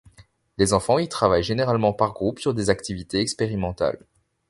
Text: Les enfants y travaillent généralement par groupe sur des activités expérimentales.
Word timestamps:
Les 0.57 0.73
enfants 0.73 0.97
y 0.97 1.07
travaillent 1.07 1.43
généralement 1.43 1.93
par 1.93 2.13
groupe 2.13 2.39
sur 2.39 2.55
des 2.55 2.71
activités 2.71 3.19
expérimentales. 3.19 3.99